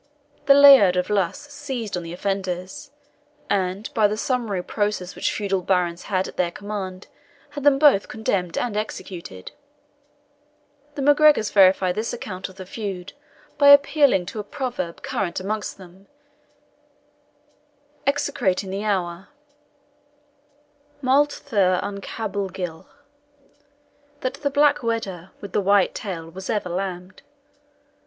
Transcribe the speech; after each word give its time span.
The 0.47 0.55
Laird 0.55 0.95
of 0.97 1.11
Luss 1.11 1.37
seized 1.51 1.95
on 1.95 2.01
the 2.01 2.11
offenders, 2.11 2.89
and, 3.51 3.87
by 3.93 4.07
the 4.07 4.17
summary 4.17 4.63
process 4.63 5.13
which 5.15 5.31
feudal 5.31 5.61
barons 5.61 6.05
had 6.05 6.27
at 6.27 6.37
their 6.37 6.49
command, 6.49 7.05
had 7.51 7.63
them 7.63 7.77
both 7.77 8.07
condemned 8.07 8.57
and 8.57 8.75
executed. 8.75 9.51
The 10.95 11.03
MacGregors 11.03 11.51
verify 11.51 11.91
this 11.91 12.13
account 12.13 12.49
of 12.49 12.55
the 12.55 12.65
feud 12.65 13.13
by 13.59 13.67
appealing 13.67 14.25
to 14.25 14.39
a 14.39 14.43
proverb 14.43 15.03
current 15.03 15.39
amongst 15.39 15.77
them, 15.77 16.07
execrating 18.07 18.71
the 18.71 18.83
hour 18.83 19.27
(Mult 21.03 21.43
dhu 21.51 21.57
an 21.83 22.01
Carbail 22.01 22.51
ghil) 22.51 22.87
that 24.21 24.33
the 24.33 24.49
black 24.49 24.81
wedder 24.81 25.29
with 25.41 25.51
the 25.51 25.61
white 25.61 25.93
tail 25.93 26.27
was 26.27 26.49
ever 26.49 26.69
lambed. 26.71 27.21